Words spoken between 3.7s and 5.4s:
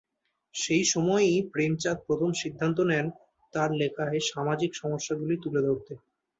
লেখায় সামাজিক সমস্যাগুলি